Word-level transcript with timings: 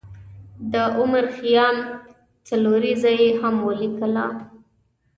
د 0.71 0.73
عمر 0.97 1.25
خیام 1.37 1.75
څلوریځه 2.47 3.11
یې 3.19 3.29
هم 3.41 3.55
ولیکله. 3.67 4.25